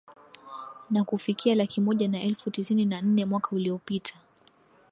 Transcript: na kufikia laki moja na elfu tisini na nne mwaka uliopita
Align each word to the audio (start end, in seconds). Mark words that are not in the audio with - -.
na 0.89 1.03
kufikia 1.03 1.55
laki 1.55 1.81
moja 1.81 2.07
na 2.07 2.21
elfu 2.21 2.51
tisini 2.51 2.85
na 2.85 3.01
nne 3.01 3.25
mwaka 3.25 3.55
uliopita 3.55 4.13